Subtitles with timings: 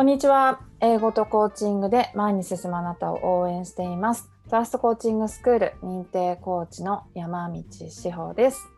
[0.00, 0.62] こんにちは。
[0.80, 4.30] 英語とコーチングで前に進むあなたを応援しています。
[4.48, 8.70] トラストコーチングスクール認定コーチの山道志保です。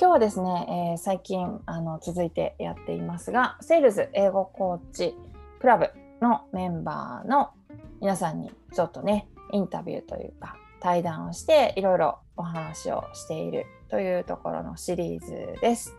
[0.00, 5.14] 今日はですね、えー、最近あの続いてやっていますが、 Sails 英語コーチ
[5.60, 5.90] クラブ
[6.22, 7.50] のメンバーの
[8.00, 15.94] 皆さんにちょっとね、インタビューというか対談をしていろいろお話をしているというところのシリーズです。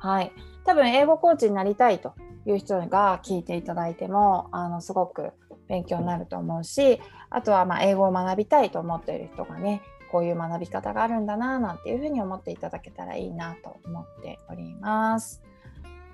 [0.00, 0.32] はい。
[0.64, 2.14] 多分英語コーチになりたいと
[2.46, 5.30] いう人が聞いていただいてもあのすごく
[5.68, 15.42] 勉強になると思うしあとはま英語を学びたいと思っている人がねこういう学び方があるんだななんていうふうに思っていただけたらいいなと思っております。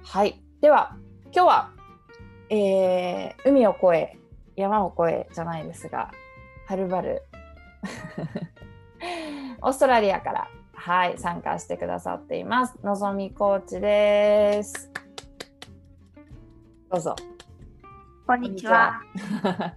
[0.03, 0.97] はいでは
[1.33, 1.71] 今日は、
[2.51, 4.19] えー、海を越え
[4.55, 6.11] 山を越えじゃないですが
[6.67, 7.23] はるばる
[9.63, 10.49] オーストラリアから
[10.87, 14.89] はい参加してくださっていますのぞみコーチです。
[16.89, 17.17] どうぞ。
[18.25, 19.01] こんにちは。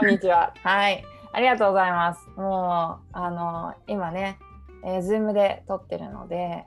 [0.00, 0.54] こんにちは。
[0.62, 1.04] はい。
[1.34, 2.26] ありがとうございます。
[2.38, 4.38] もう、あの、今ね、
[4.82, 6.64] えー、ズームで撮ってるので、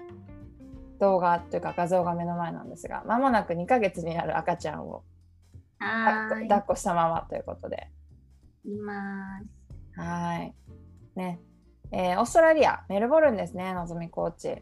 [1.00, 5.04] 動画というか画像が目の前なんですが、まもなく2ヶ月になる赤ちゃんを
[5.80, 7.90] 抱っこしたままということで。
[8.66, 10.00] います。
[10.00, 10.56] はい。
[11.16, 11.40] ね。
[11.94, 14.62] えー、オーストラリア、メルボルンですね、のぞみコーチ。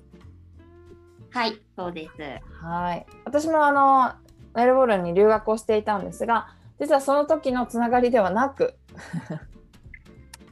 [1.32, 2.64] はい、そうです。
[2.64, 3.06] はい。
[3.26, 4.14] 私もあの、
[4.56, 8.76] メルボルンに留学をしていたんですが実はその時のつながりではなく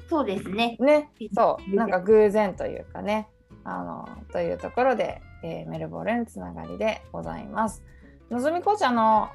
[0.09, 0.75] そうですね。
[0.79, 3.27] ねそうなんか偶然というかね
[3.63, 7.83] あのというところで、えー、メルボルンつながりでございます。
[8.31, 9.29] のぞみ紅茶の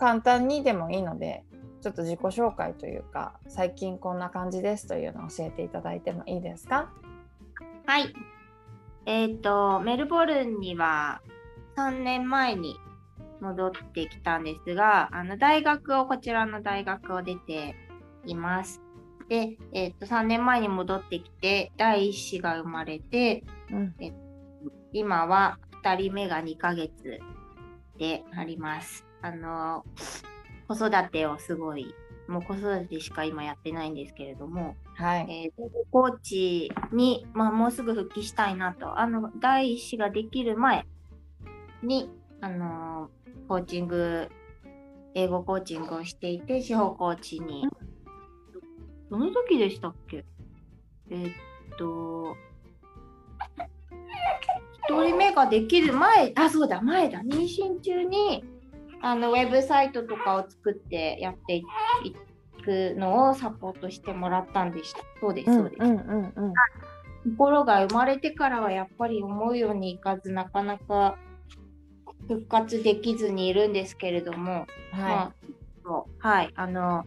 [0.00, 1.44] 簡単にでもいいので
[1.80, 6.90] ちょっと自己紹介というか最近こんな感じですというのを教えていただいてもいいですか？
[7.86, 8.12] はい
[9.06, 11.20] えっ、ー、とメルボルンには
[11.76, 12.76] 3年前に
[13.40, 17.74] 戻ってきたんですが、あの大学を、こちらの大学を出て
[18.26, 18.82] います。
[19.28, 24.12] で、えっ、と、3年前に戻ってきて、第1子が生まれて、うん、え
[24.92, 27.20] 今は2人目が2ヶ月
[27.98, 29.06] であります。
[29.22, 29.84] あの、
[30.68, 31.94] 子育てをすごい、
[32.28, 35.52] もう子育てしか今やってないんですけれども、はい。
[35.56, 40.86] えー、コーチに、まあ、もうすぐ復帰したいなと、あの、第1子ができる前
[41.82, 43.10] に、あの
[43.48, 44.28] コーチング、
[45.14, 47.66] 英語コーチングをしていて、司法コーチに、
[49.10, 50.24] どの時でしたっけ？
[51.10, 51.32] えー、っ
[51.78, 52.36] と、
[54.90, 58.44] 1人目ができる前、あ、そうだ、前だ、妊娠中に、
[59.02, 61.64] あの、ウェブサイトとかを作ってやってい
[62.64, 65.00] くのをサポートしてもらったんでした。
[65.20, 65.82] そうです、そうです。
[65.82, 66.54] うんうんうん
[67.24, 71.18] ところが生まれてからはやっぱり思うようにいかずなかなか
[72.28, 75.34] 復活できずにいるんですけれども、はい、ま
[75.84, 77.04] あ、はい、あの、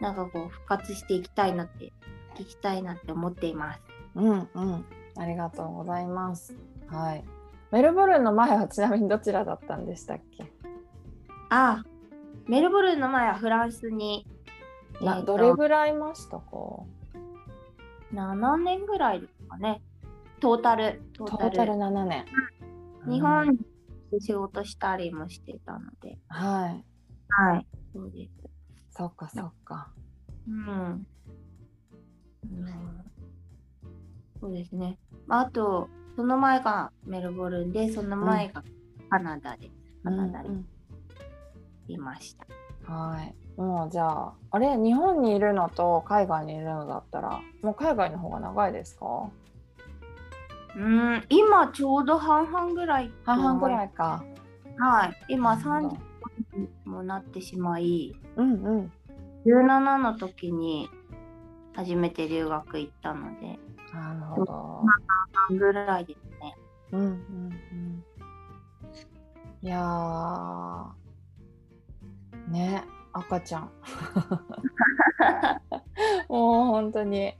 [0.00, 1.92] なんかこう、復活していきたいなって、
[2.36, 3.80] 聞きたいなって思っています。
[4.14, 4.84] うんうん、
[5.16, 6.56] ありがとうございます。
[6.86, 7.24] はい。
[7.70, 10.44] メルボルンの前はちなみにどちらだったんでしたっけ？
[11.54, 11.84] ああ、
[12.48, 14.26] メルボルンの前はフランスに。
[15.00, 16.44] な、えー、どれぐらいいましたか
[18.12, 19.80] ?7 年ぐらいですかね。
[20.40, 21.00] トータル。
[21.16, 22.24] トータル7年。
[23.08, 23.56] 日本
[24.20, 26.18] 仕事したりもしてたので。
[26.26, 26.84] はい。
[27.28, 27.66] はい。
[27.92, 28.32] そうです。
[28.90, 29.92] そっかそっか。
[30.48, 31.06] うん。
[32.42, 32.66] うん、
[34.40, 34.98] そうですね。
[35.28, 38.64] あと、その前がメルボルンで、その前が
[39.08, 39.70] カナダで、
[40.02, 40.48] カナダで
[41.88, 42.92] いました。
[42.92, 43.34] はい。
[43.60, 49.30] もうじゃあ、あれ、日本にいるのと海外にいるのだったら、もう海外の方が長いですか？
[50.76, 54.24] うん今ちょうど半々ぐらい半々ぐらいか。
[54.76, 55.16] はい。
[55.28, 55.92] 今30
[56.56, 58.92] にもなってしまい、うんうん、
[59.46, 60.90] 17の時に
[61.74, 63.58] 初めて留学行ったので
[63.92, 64.52] なるほど。
[64.52, 66.56] 半々ぐらいですね。
[66.90, 67.10] うんうん
[67.72, 68.04] うん。
[69.62, 69.78] いや
[72.48, 73.70] ね赤ちゃん。
[76.28, 77.34] もう本当に。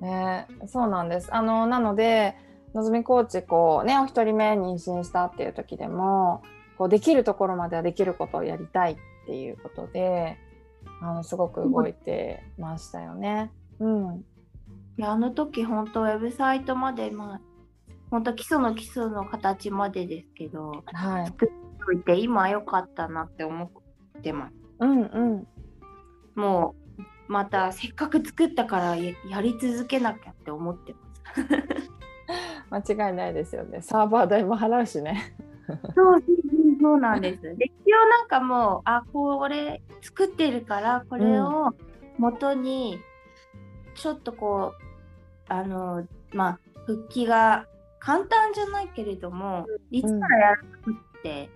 [0.00, 1.34] ねそうなんです。
[1.34, 2.36] あのなので
[2.74, 6.42] のぞみコーチこうねお一人目妊娠したっていう時でも
[6.76, 10.36] こうできるところまではできることをやりたいっていうことで
[11.00, 13.50] あのすごく動いてましたよね。
[13.78, 14.24] うん、
[14.98, 17.40] いやあの時本当ウェブサイトまでまあ
[18.10, 21.54] 本当基礎の基礎の形までですけど、はい、作って
[21.88, 23.70] おいて今良かったなって思っ
[24.20, 24.54] てます。
[24.80, 25.46] うんうん、
[26.34, 30.98] もうまたせっかく作ったからやり続けなきゃって思ってま
[32.80, 32.86] す。
[32.96, 33.80] 間違いないですよね。
[33.80, 35.34] サーバー代も払うしね。
[35.94, 36.22] そう
[36.80, 37.42] そうなんです。
[37.56, 41.74] でき応なんかもうあこれ作ってるからこれを
[42.18, 42.98] 元に
[43.94, 47.66] ちょっとこう、あのまあ復帰が
[47.98, 50.66] 簡単じゃないけれども、いつからやる
[51.18, 51.50] って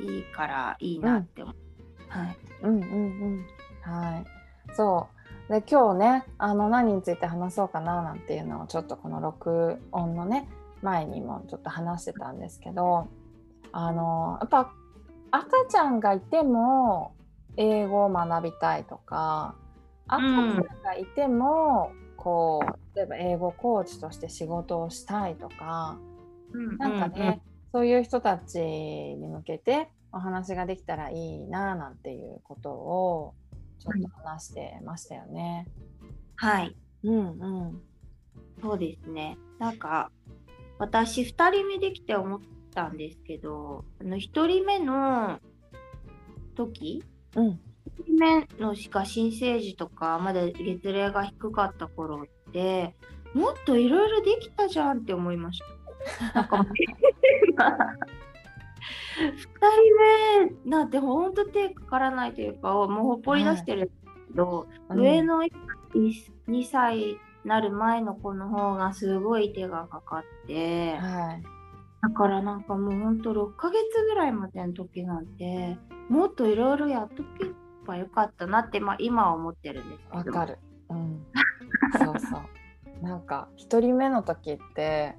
[0.00, 1.54] いいからいいなって思う。
[2.10, 2.36] はい。
[2.62, 2.86] うんうんう
[3.36, 3.46] ん。
[3.82, 4.24] はい。
[4.74, 5.20] そう。
[5.50, 10.48] で今日ねあの何について話そうかななんていうのをちょっとこの録音のね
[10.80, 13.08] 前にもちょっと話してたんですけど
[13.72, 14.72] あのやっぱ
[15.32, 17.14] 赤ちゃんがいても
[17.56, 19.56] 英語を学びたいとか
[20.06, 25.98] 赤ちゃんがいても、うん、こう例えば英語コーチとして仕事をしたいとか、
[26.52, 27.40] うん、なんかね、うんうん、
[27.72, 33.34] そういう人たちに向けてお話ができたらいいななんていうことを
[33.78, 35.66] ちょっと話してましたよね。
[36.36, 36.76] はい。
[37.04, 37.82] うんうん。
[38.60, 39.38] そうですね。
[39.58, 40.10] なんか
[40.78, 42.40] 私2人目できて思っ
[42.74, 45.38] たんですけど、あの1人目の
[46.54, 47.04] 時、
[47.36, 47.58] うん、1
[48.06, 52.94] 人目のしか新生児とかまだ月齢が低かった頃って
[53.34, 56.32] もっといろいろできたじゃんって思いました。
[56.34, 56.64] なんか2
[59.36, 63.90] 人目なんてほんと手かからないというかもうほっぽり出してる
[64.28, 65.42] けど、はい、上の
[65.94, 71.42] 2歳なる前の子の方がすごい手がかかって、はい、
[72.02, 75.78] だからなんかもうほんと6ヶ月ぐらいまでの時なんて
[76.08, 77.50] もっといろいろやっとけ
[77.86, 80.16] ばよかったなって、まあ、今は思ってるんですけど。
[80.18, 80.58] わかる。
[80.90, 81.26] うん、
[81.98, 83.04] そうそう。
[83.04, 85.16] なんか1人目の時って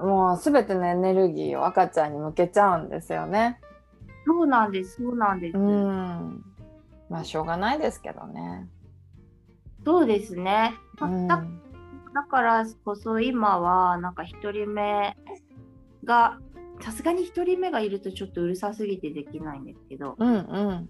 [0.00, 3.60] もうすべてのエネルギーを赤ちゃんに向けちゃうんですよね。
[4.26, 5.58] そうなんです、そうなんです。
[5.58, 6.44] うん。
[7.08, 8.68] まあしょうがないですけどね。
[9.84, 10.74] そうですね。
[11.00, 11.44] うん、だ
[12.14, 15.16] だからこそ今はなんか1人目
[16.04, 16.38] が
[16.80, 20.88] さすがに1人目がいるとちょっとうるさすぎてできないんですけど、うんうん、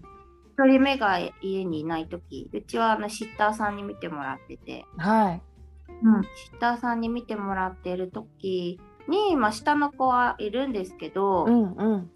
[0.58, 5.42] 1人目が家にいない時うちはあのシッターさんに見てもらってて、はい、
[6.02, 12.10] うん、シッターさんに見てもらってる時に、まあ、下の子はいるんですけど、うんうん、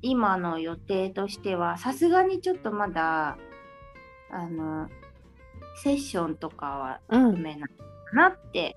[0.00, 3.38] 今の予定としてはさすがにちょっとまだ
[4.30, 4.88] あの
[5.82, 7.84] セッションとかは含めないか
[8.14, 8.76] なって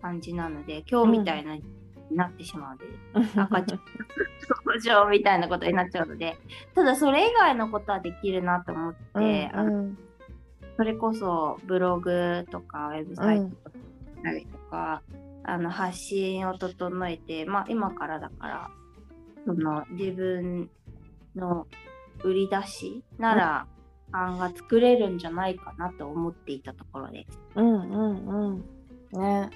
[0.00, 1.62] 感じなので、うん、今日みたいな、に
[2.10, 2.74] なってしま
[3.14, 3.80] うので、赤ちゃん
[4.64, 6.36] 登場みたいなことになっちゃうので
[6.74, 9.98] ただそれ以外のことはできるなと思って、うんうん、
[10.76, 13.80] それこそブログとかウェブサイトとか
[14.52, 15.02] とか、
[15.44, 18.70] うん、あの発信を整えて、まあ、今からだから
[19.46, 20.70] その自分
[21.36, 21.66] の
[22.22, 23.66] 売り出しなら
[24.12, 27.38] 案が作れるんじゃないかなと思っていたところです。
[27.56, 28.64] うんうんうん。
[29.12, 29.50] ね。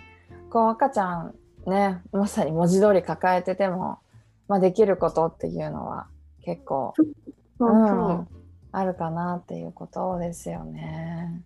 [0.50, 1.34] こう赤ちゃん
[1.66, 3.98] ねまさに文字通り抱えてても、
[4.46, 6.06] まあ、できることっていうのは
[6.42, 6.94] 結構。
[6.96, 7.08] そう
[7.58, 8.37] そう、うん
[8.72, 11.42] あるかなっていうことですよね。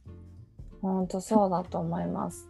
[0.80, 2.48] 本当そうだと思います。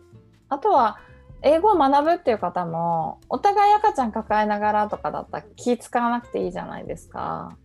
[0.48, 0.98] あとは
[1.42, 7.56] 英語を学ぶっていう方もお互い赤ちゃん抱えながらとかだったら気使わなくていいじゃないですか。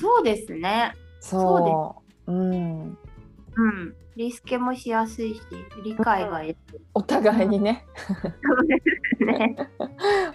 [0.00, 0.92] そうですね。
[1.20, 1.58] そ
[2.26, 2.98] ううん。
[3.56, 5.40] うん、リスケもしやすいし
[5.82, 6.56] 理解が得
[6.94, 7.84] お互いにね
[9.20, 9.56] ね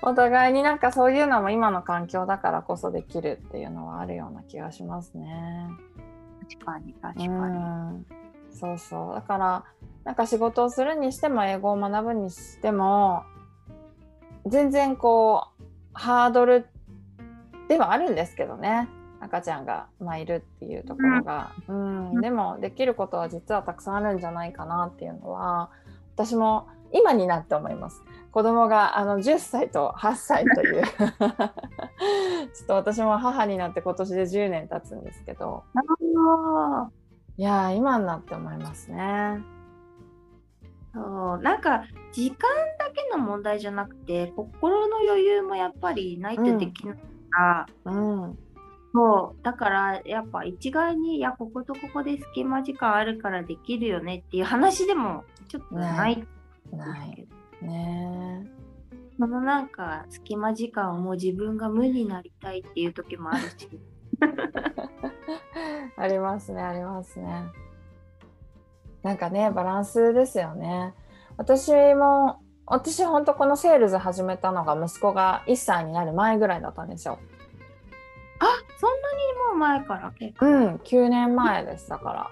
[0.01, 5.67] お互いになんかそういうのも今の環境だからこそできるっていうのはあるような気がしますね。
[6.49, 7.29] 確かに確かに。
[7.29, 8.05] う
[8.51, 9.63] そうそうだから
[10.03, 13.23] なんか仕事をするにしても英語を学ぶにしても
[14.45, 15.63] 全然こう
[15.93, 16.67] ハードル
[17.67, 18.87] ではあるんですけどね。
[19.19, 25.69] 赤ちゃんが、まあ、いるっていうところが、うん、うん、でもできることは実はたくさんあるんじゃないかなっていうのは
[26.15, 28.03] 私も今になって思います。
[28.31, 30.83] 子供があの10歳と8歳という。
[30.87, 35.63] ちょっと私も母になって今年で10年経つんですけど。
[37.37, 39.41] いや今になって思いますね。
[40.93, 41.41] そう。
[41.41, 46.97] なんか時間だけの問題じゃなくて心の余裕もやっぱりないとできない
[47.29, 48.39] から、うん、うん
[48.95, 56.25] そうだからやっぱ一概にいやこことここで隙間時間あるからできるよねっていう話でもちょっとない。
[56.71, 57.27] ない
[57.61, 58.47] ね
[59.19, 63.69] そのなんか隙間時間をもう自分が無になりたいっていう時もあるし。
[65.97, 67.43] ありますねありますね。
[69.03, 70.93] なんかねバランスですよね。
[71.35, 77.19] 私も私本当このセールス始めたのが息子が1歳になる前ぐらいだったんですよ。
[79.55, 80.45] 前から結構。
[80.45, 82.31] うん9年前でしたから。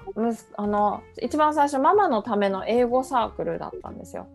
[0.57, 4.27] あの一番最初ママのための英語サークルだったんですよ。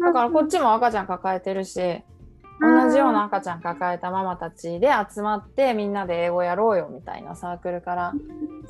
[0.00, 2.02] だからこっちも赤ちゃん抱えてるし
[2.60, 8.12] 同同じような赤ちゃん抱えたママたちで集まってみんなで英語やろうよみたいなサークルから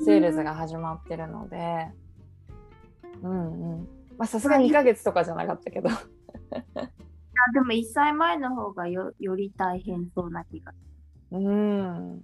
[0.03, 1.87] セールズが始まってるので。
[3.23, 3.87] うんうん。
[4.17, 5.89] まあさすがに2ヶ月とかじゃなかったけど。
[5.89, 10.71] あでも1歳前の方がよより大変そうな気が。
[10.71, 12.23] すうん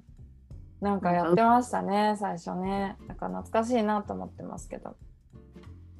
[0.83, 2.97] なんかやってましたね最初ね。
[3.07, 4.95] だから懐かしいなと思ってますけど。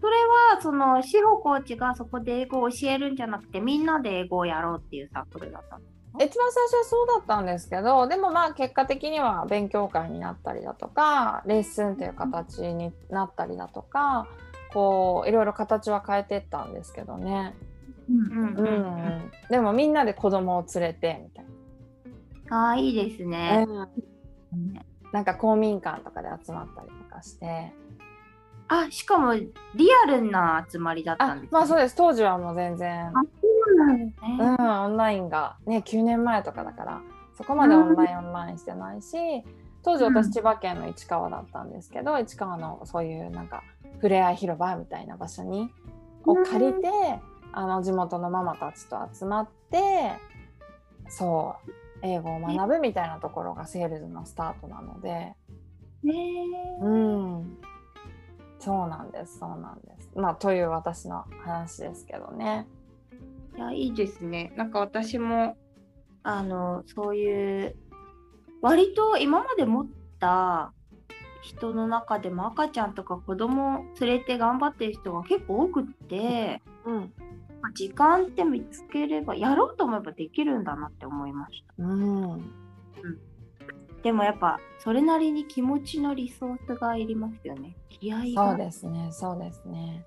[0.02, 0.18] それ
[0.56, 5.84] はその志保コーチがそこで英語を教えるんじゃなくてみんなで英語をやろうっていうサークルだったの？
[6.16, 14.28] 一番最初はそうだったんですけどでもまあ結果的には勉強会になったりだとかレッスンっていう形になったりだとか
[14.74, 17.56] こういろいろ形は変えてったんですけどね、
[18.10, 18.18] うん。
[18.18, 21.46] うんうん、でもみんなで子供を連れてみたい
[22.50, 23.88] ああいいですな、
[24.56, 24.86] ね。
[25.12, 27.74] なんか公民館とかで集まったりとかして。
[28.70, 29.52] あしかもリ
[30.06, 31.96] アルな集まりだったあんです、ね、まあそうです。
[31.96, 33.12] 当時はもう全然。
[33.14, 34.38] そうなんですね。
[34.40, 37.02] うん、オンラインがね9年前とかだから
[37.36, 39.18] そこまでオンラインオンラインしてないし
[39.84, 43.64] 当時うん私千葉県の市川だったんですけど市川のそういうなんか
[44.00, 45.70] ふれあい広場みたいな場所に
[46.26, 46.88] を借りて
[47.52, 50.14] あの地元のママたちと集まって
[51.10, 51.72] そう
[52.04, 55.10] 英語を学ぶみたいなところがセールスのスタートなので。
[55.10, 55.36] ね
[56.82, 57.58] うん。
[58.60, 60.10] そうなんですそうなんです。
[60.16, 62.68] まあという私の話ですけどね。
[63.56, 64.54] いやいいですね。
[64.56, 65.58] なんか私も
[66.24, 67.76] あのそういう
[68.62, 69.88] 割と今まで持っ
[70.20, 70.74] た
[71.42, 77.14] 人の中でも赤ちゃんとか子供を連れて頑張ってる人が結構多くって、うん
[77.64, 81.84] まあ時間って見つければやろうと思えばできるんだなって思いました。
[81.84, 82.54] うん
[84.04, 87.78] でもやっぱそれなりに気持ちのリソースがいりますよね。
[87.88, 88.50] 気合が。
[88.50, 90.06] そうですね、そうですね。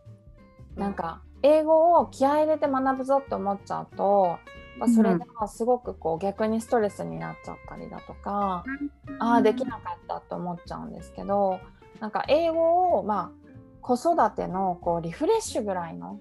[0.76, 4.36] なんか英語を気合い入れて学ぶぞって思っちゃうと、
[4.78, 8.64] まあそれがすごくこう逆にストレスになっちゃったりだとか、
[9.08, 11.58] うん、ああできなかったって思っちゃうんですけど、
[11.98, 13.46] なんか英語をまあ
[13.80, 16.20] 子育てのこうリフレッシュぐらいの、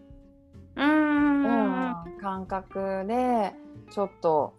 [0.75, 3.53] うん感覚で
[3.91, 4.53] ちょっと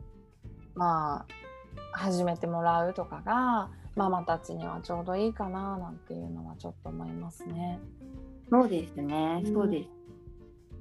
[0.74, 1.36] まあ
[1.92, 7.80] 始めてもらうとかがママたちにはちょうどいいかななんていうのはちょっと思いますね。
[8.50, 9.90] そうですね、うんそうです。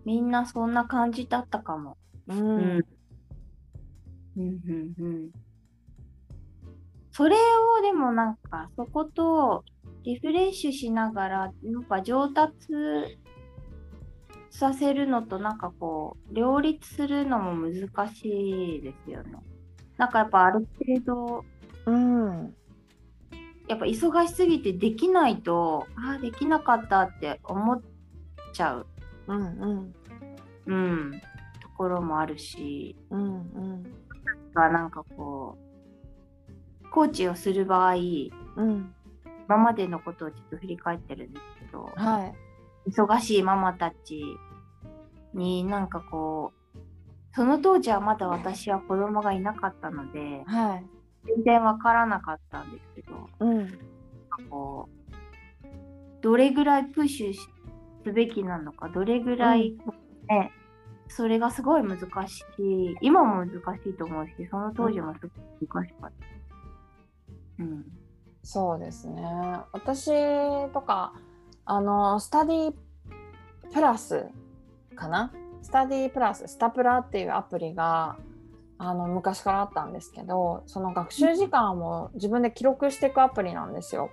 [0.06, 1.98] みんなそんな感じだったかも。
[2.28, 2.86] うんうん
[4.38, 5.30] うんうんうん。
[7.12, 7.38] それ
[7.80, 9.64] をでもなんかそこと
[10.04, 12.68] リフレッシュしながらなんか上達
[14.56, 19.34] させるのとなんかこう両立するのも難しいですよね。
[19.98, 21.46] なんかやっぱある程度
[21.86, 22.56] うん。
[23.68, 27.82] やっぱ忙しすぎてできないとああできなかったって思っ
[28.54, 28.88] ちゃう、
[29.28, 29.96] うんうん。
[30.68, 31.22] うん、
[31.62, 32.96] ところもあるし。
[33.10, 33.84] うんうん。
[34.54, 35.58] がなんかこ
[36.84, 38.94] うコーチをする場合うん。
[39.48, 41.92] 今までのことをちょっと振り返ってるんですけど。
[41.94, 42.45] はい
[42.88, 44.24] 忙しいママたち
[45.34, 46.80] になんかこう
[47.36, 50.86] その当時はまだ私は子供がいなかったのではい。
[51.28, 53.80] 全然わからなかったんですけどうん。
[54.50, 54.96] こう
[56.22, 57.34] どれぐらいプッシュ
[58.04, 59.76] すべきなのかどれぐらい、
[60.28, 60.52] ね
[61.08, 65.30] それがすごい難しい今も難しいと思うしその当時もす
[65.68, 66.12] ごい難しかっ
[67.58, 67.64] た。
[67.64, 67.86] うん。
[68.42, 69.24] そうですね。
[69.72, 70.12] 私
[70.72, 71.14] とか
[71.66, 72.74] あのスタディ
[73.74, 74.26] プラス
[74.96, 75.32] かな？
[75.62, 78.18] スタディプラススタプラっていうアプリが
[78.78, 84.12] あの昔からあったんですけどその学習時間を自分で記録していくアプリなんですよ。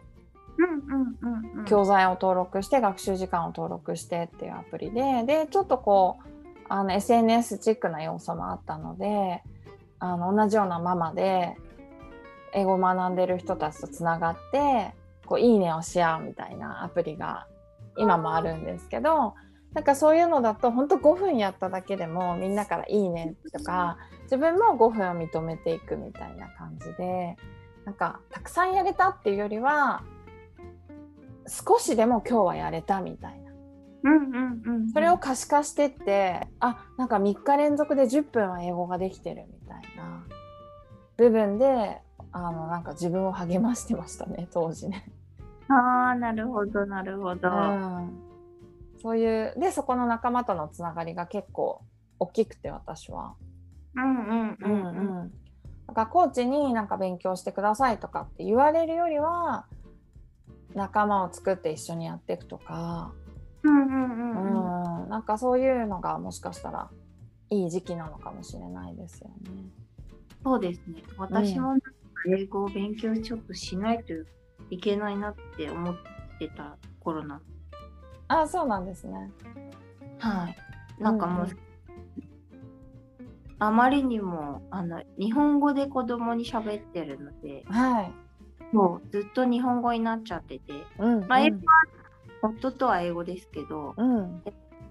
[0.58, 6.28] うんうんうんうん教材を登録して学習時間を登録してっていうアプリででちょっとこう
[6.68, 9.42] あの SNS チックな要素もあったので
[9.98, 11.56] あの同じようなママで
[12.52, 14.94] 英語を学んでる人たちとつながって
[15.26, 17.46] こういいねをし合うみたいなアプリが
[17.96, 19.34] 今もあるんですけど
[19.74, 27.36] なんかそういうのだと本当5分やっただけでもみんなから「いいね」とか自分も5分を認めていくみたいな感じで
[27.84, 30.02] なんかたくさんやれたっていうよりは
[31.46, 33.52] 少しでも今日はやれたみたいな。
[34.04, 40.26] うんうんうんそれを可視化してってあなんか3日連続で10分は英語ができてるみたいな
[41.16, 42.00] 部分で
[42.32, 45.10] あのなんか自分を励ましてましたね 当時ね。
[45.68, 47.48] ああなるほどなるほど。
[47.48, 48.18] うん、
[49.00, 51.82] そういうでそこの仲間とのつながりが結構
[52.18, 53.34] 大きくて私は。
[53.94, 55.32] うんうんうんううんんうん
[55.86, 59.66] だからコーチになんか勉強してくださいとかって言われるよりは
[60.74, 63.12] 仲間を作って一緒にやっていくとか、
[63.62, 66.88] うんうんううんうんん、なんかそういうのがもしかしたら
[67.50, 69.50] いい時期なのかもしれないですよね。
[70.42, 71.02] そうですね。
[71.18, 71.90] 私もなんか
[72.28, 74.12] 英語を勉強ちょっとしないと
[74.70, 75.94] いけないなって思っ
[76.38, 77.40] てた頃なの。
[78.28, 79.30] あそうなんですね。
[80.18, 81.02] はい。
[81.02, 81.58] なんかもう、うんうん
[83.62, 88.12] あまりにもあの日本語で子供に喋ってるので、はい。
[88.74, 91.58] もうずっと日本語になっちゃってて、うん、まあ英語
[92.42, 94.42] 夫とは英語ですけど、うん、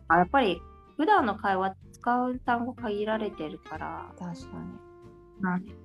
[0.08, 0.62] あやっぱり
[0.96, 4.58] 普段の会話使う単語限られてるから、確か
[5.42, 5.76] なんです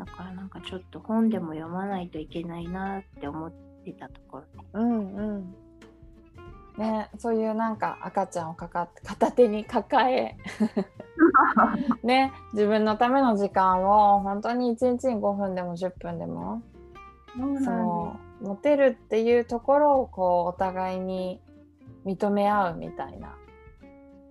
[0.00, 3.52] だからなんかちょっと本でも読まないといけないなって思っ
[3.84, 4.44] てたところ。
[4.72, 5.54] うんうん。
[6.78, 10.36] ね、そういうなんか赤ちゃんをかか片手に抱え
[12.02, 16.62] ね自分のための時間を本当に1日に5分でも10分でも
[17.62, 21.42] そう持てるっていうところをこうお互いに
[22.06, 23.36] 認め合うみたいな。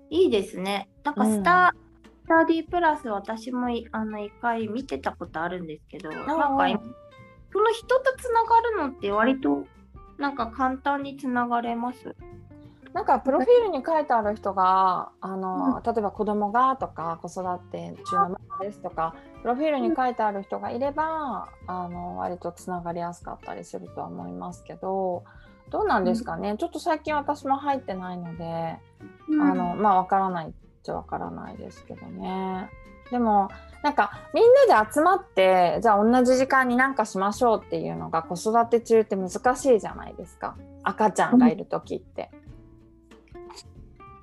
[0.10, 0.90] いいですね。
[1.04, 1.89] なんかスタ,、ス
[2.30, 6.80] タディプラス私もいあの一回見てたことあるんですけど、なんか今
[7.52, 9.66] その人とつながるのって割と
[10.20, 12.16] なんか簡単につながれます？
[12.94, 25.24] なんかプロフィールに書いてある人があの、例えば子供がとか子育て中のママですとかプロフィールに書いてある人がいればあの割とつながりやすかったりするとは思いますけど
[25.70, 28.80] どうなんですかね、ちょっと最近私も入ってないので、あ
[29.30, 30.48] のまあわからない。
[30.48, 30.52] っ
[30.84, 32.70] ちゃわからないですけどね。
[33.12, 33.50] でも
[33.84, 42.30] なんかみんなで集まってじゃあ同じ時間になんかしましょうっていうのが子育て中って難しいじゃないですか赤ちゃんがいる時って。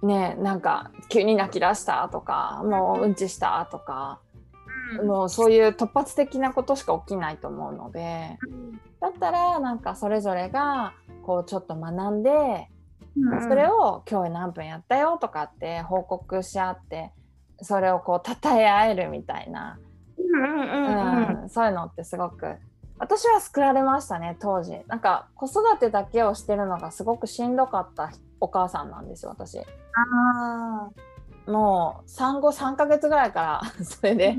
[0.02, 4.36] ねえなんか急に泣き出したとかもううんちしたとか、うん
[5.04, 8.38] もうそういう突発的なことしか起きないと思うので
[9.00, 10.94] だったらなんかそれぞれが
[11.24, 12.68] こうちょっと学んで
[13.16, 13.42] うん。
[13.42, 17.12] それを今日何分やったよとかって報告し合って
[17.62, 19.78] それをこう称え合えるみたいな、
[20.18, 22.56] うんそういうのってすごく
[22.98, 24.72] 私は救われましたね当時。
[24.86, 29.58] なんか子育てだけをしてるのがすごくしんどかったお母さんなんですよ私。
[29.58, 30.90] あ
[31.46, 34.36] もう産後3ヶ月ぐらいから それで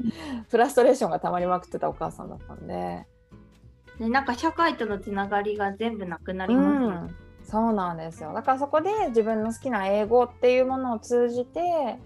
[0.50, 6.96] フラストレーションが溜まりまくってたお母さんだったんで、ーでなんか社会とのつながりが全部なくなりうますよね。
[6.98, 7.16] ん、
[7.48, 11.98] そうなんですよだからそこで自分の好きな英語っていうものを通じて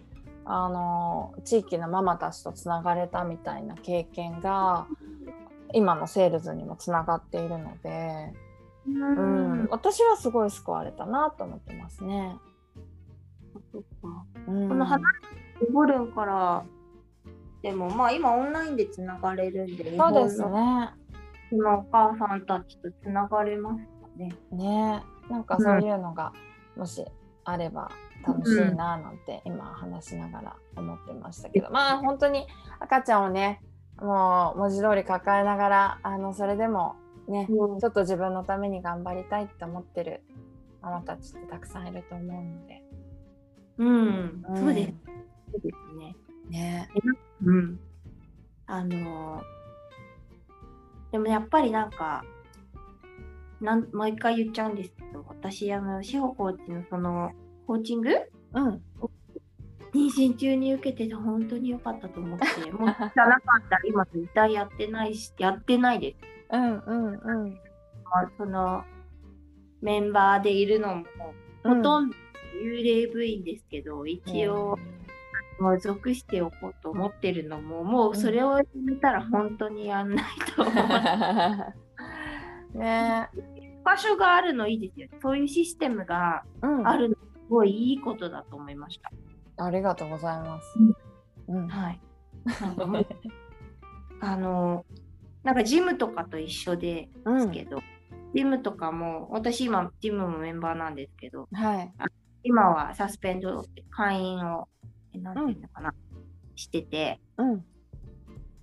[0.46, 4.86] あの地域のママたちとつながれたみたいな経験が
[5.74, 8.34] 今のセールズにもつながっているので、
[8.88, 12.38] ううんん私はすごい救われたなと思ってますね。
[13.72, 15.08] そっかうん、この離
[15.60, 16.66] れてボルンから
[17.62, 20.90] でもまあ今オンラインでつながれるんで、そうですね。
[21.50, 24.34] そのお母さんたちとつながれますかね。
[24.52, 26.34] ねなんかそういうのが
[26.76, 27.04] もし
[27.44, 27.92] あれば
[28.26, 32.46] 楽しいななんて今話しながら思ってましたけど、まあ本当に
[32.80, 33.62] 赤ちゃんをね
[34.00, 36.96] もう文字通り抱えながらあのそれでも
[37.28, 40.22] ねちょっと自分のために頑張りたいって思ってる
[40.82, 42.84] ママたちってたくさんいると思うので。
[43.78, 44.94] うん、うんそうです。
[45.52, 46.16] そうですね。
[46.50, 46.90] ね
[47.44, 47.80] うん。
[48.68, 49.62] あのー
[51.12, 52.24] でもやっぱりなんか、
[53.60, 54.94] なんもう一回言っちゃうんです
[55.52, 57.32] 私、あの、志保コーチのその、
[57.68, 58.10] コーチング？
[58.54, 58.82] うん。
[59.94, 66.18] 妊娠中に受けてて本当に良かったと思って、もうじゃなかったら今絶対やってないし、やってないです。
[66.52, 67.52] うんうんうん。
[68.06, 68.84] まあその、
[69.82, 71.04] メンバーでいるのも、
[71.64, 72.16] ほとんど
[72.64, 74.80] 幽霊部員ですけど、一応、
[75.60, 80.74] もう属しておこうと思ってるのも、もうそれをやめたら本当にやんないと思う。
[82.80, 83.30] ね
[83.84, 85.18] 場所があるのいいですよね。
[85.22, 89.12] そういうシステムがうんあるのすごいいいことだと思いました。
[89.64, 90.68] ありがとうございます。
[91.48, 92.02] うんはい。
[92.62, 93.08] なんかもう
[94.22, 94.86] あの、
[95.44, 97.82] なんかジムとかと一緒でうんすけど、
[98.36, 101.94] ジムとかも、私今ジムのメンバーなんですけど、はい
[102.44, 104.68] 今はサスペンド会員を、
[105.12, 105.34] ていうの
[105.70, 105.94] かな、
[106.56, 107.66] してて、うん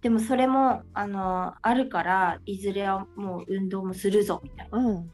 [0.00, 4.78] でもそれも、あの、あるから、いずれはもう運動もするぞみたいな。
[4.78, 5.10] うん。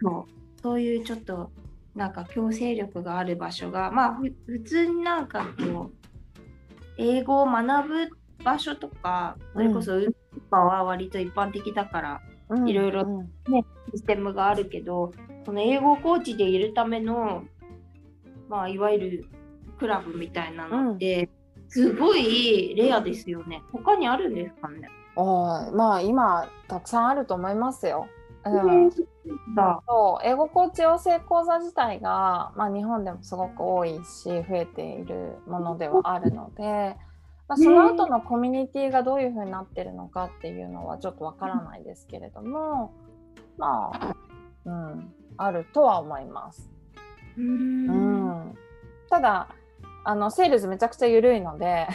[0.00, 0.40] そう。
[0.62, 1.50] そういうちょっと
[1.94, 6.08] なんか強制力がある場所がまあふ普通になんかこう
[6.98, 8.08] 英語を学ぶ
[8.44, 10.14] 場所とかそれこそ運動と
[10.50, 12.68] かは割と一般的だからうん。
[12.68, 13.62] いろいろうん。
[13.92, 15.12] システムがあるけど
[15.44, 17.44] その英語コーチでいるための
[18.48, 19.24] まあいわゆる
[19.78, 21.30] クラブみたいなのって、
[21.70, 23.62] すごいレアですよね。
[23.72, 28.06] 他にあるんですかね、あーまあ今たくさんあると思いますよ。
[28.44, 28.84] うん。
[28.84, 28.90] うん、
[29.54, 29.82] だ。
[29.88, 36.96] そう英語コーチ養成講座自体が、まあ、日本でもすごく多いし増えているものではあるので
[37.50, 42.94] まあ、その後のコミュニティがどういうふうになってるのかっていうのはちょっとわからないですけれども、
[43.58, 44.16] まあ、
[44.64, 46.70] うん、あるとは思います。
[47.36, 48.54] うん、
[49.08, 49.48] ただ
[50.04, 51.86] あのセールスめちゃくちゃ緩いので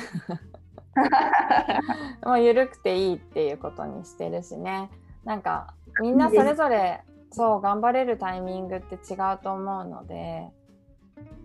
[2.26, 4.90] もう緩くていいっていうことにしてるしね
[5.24, 10.50] なんかみんなそれぞれそう頑張れるタイミングって違うと思うので。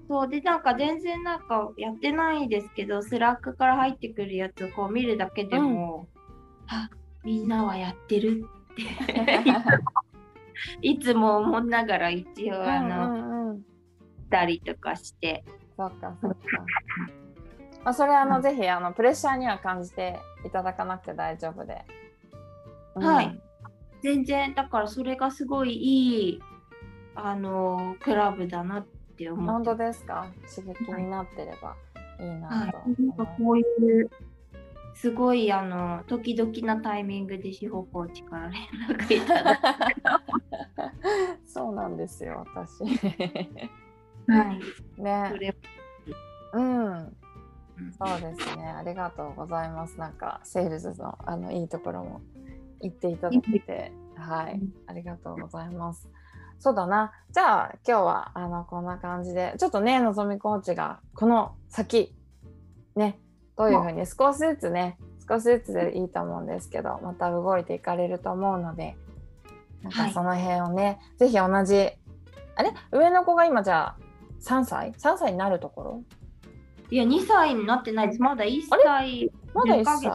[0.08, 6.08] そうでなんか全然なんかやってないですけど Slack から入ってくるやつをこう見るだけでも、
[6.68, 6.90] うん、あ
[7.22, 8.82] みんなはやってるって
[10.82, 13.62] いつも思いながら一応あの、うんうん、
[14.30, 15.44] たりとかして。
[15.80, 16.36] そっかそっか。
[17.82, 21.82] まあ、それあの、うん、ぜひあのプレッシャーには感じていただかなくて大丈夫で。
[22.94, 23.40] うん、はい。
[24.02, 26.42] 全然だからそれがすごいいい
[27.14, 29.52] あのクラブだなって思って。
[29.52, 30.26] 本当ですか？
[30.54, 31.76] 刺激になってれば
[32.22, 33.62] いいなと、はい、なんかこうい
[34.02, 34.10] う
[34.94, 39.60] すごいあの時々なタイミングで司法コーチから連絡いただ
[41.46, 42.84] そうなんですよ私
[44.30, 45.02] はい。
[45.02, 45.54] ね。
[46.52, 47.16] うん、
[47.98, 48.64] そうですね。
[48.66, 49.98] ありがとうございます。
[49.98, 52.20] なんかセールスのあのいいところも
[52.80, 53.92] 言っていただいて。
[54.16, 54.60] はい。
[54.86, 56.08] ありがとうございます。
[56.58, 57.12] そうだな。
[57.32, 62.14] じゃあ今日はあのこんな感じでちょっとねのぞみコーチがこの先
[62.96, 63.18] ね
[63.56, 68.94] どういうふうに少しずつね少しずつでいいと思うんですけどまた動いていかれると思うので
[69.82, 71.90] なんかその辺をね、はい、ぜひ同じ
[72.56, 72.74] あれ？
[72.92, 73.96] 上の子が今じゃあ
[74.40, 76.02] 3歳 ?3 歳になるところ？
[76.90, 78.22] いや2歳になってないです。
[78.22, 80.08] まだ1歳まだ1歳？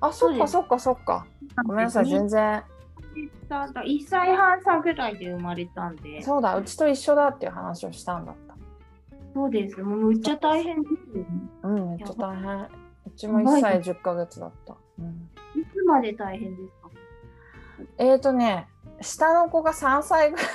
[0.00, 1.26] あそっかそっかそっか。
[1.64, 2.62] ごめんなさい全然。
[3.48, 6.22] 1歳半差ぐらいで生まれたんで。
[6.22, 8.54] そうだうちと一緒だっていう話をしたんだった。
[9.34, 9.80] そうです。
[9.82, 11.28] もうめっちゃ大変ですよね。
[11.62, 12.62] うん、めっちゃ大変。
[12.62, 12.68] う
[13.16, 14.76] ちも1歳10ヶ月だった。
[14.98, 16.90] うん、いつまで大変ですか？
[17.98, 18.68] えっ、ー、とね、
[19.00, 20.46] 下の子が3歳ぐらい。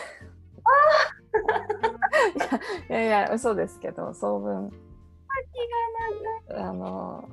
[2.90, 4.72] いやいや、嘘ですけど、総分。
[6.50, 7.30] あの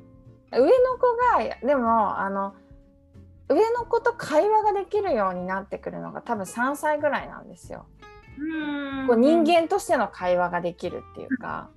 [0.52, 2.54] 上の子が、でも、あの、
[3.48, 7.86] 上の子と会話ができるようになってくるのが多分3歳ぐらいなんですよ。
[9.06, 11.70] こう人間としての会話ができるっていうか、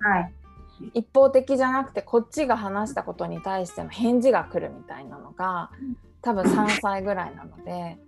[0.00, 0.32] はい、
[0.94, 5.70] 一方的じゃなくてこっちが話したことに対しての返事が来るみたいなのが
[6.22, 7.98] 多分3歳ぐらいなので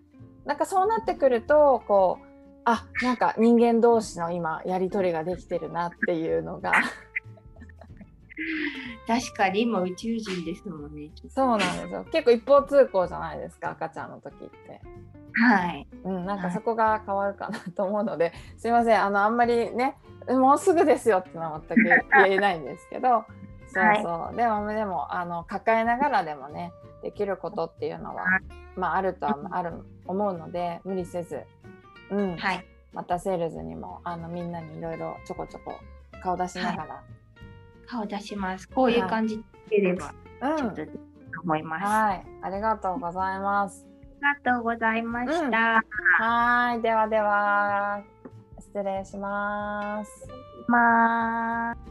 [0.44, 2.29] なんかそうなってくるとこう
[2.64, 6.72] あなんか人間同士の今やり取りができてるなっていうのが
[9.06, 11.10] 確かに今宇宙人ですもんね。
[11.28, 12.04] そうなんですよ。
[12.12, 14.80] 結構一方通行じゃないですか赤ちゃんの時って。
[15.32, 15.86] はい。
[16.04, 19.96] うん、なんかそこが変わるかなと思うので、はい、すいませんあのあんまりね
[20.28, 23.24] もうすぐですよってのは全く言えないんですけど。
[23.72, 26.72] そうそう、はい、でもでもあの抱えながらでもね
[27.04, 28.24] できることっていうのは、
[28.74, 29.74] まあ、あるとはある
[30.06, 31.44] 思うので無理せず、
[32.10, 35.74] うんはい、またセールズにもあのみんなにいろいろちょこちょこ
[36.22, 37.20] 顔出しながら、はい
[37.90, 38.68] 顔出します。
[38.68, 40.14] こういう感じでれば、
[40.56, 40.82] ちょっと
[41.42, 42.26] 思います、はい。
[42.42, 43.84] ありがとうございます。
[44.22, 45.36] ありがとうございました。
[45.38, 46.82] うん、はい。
[46.82, 48.00] ではでは、
[48.60, 50.28] 失礼します。
[50.68, 51.89] まあ。